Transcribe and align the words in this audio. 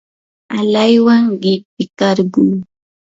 alaywan 0.57 1.25
qintikarquu. 1.41 2.43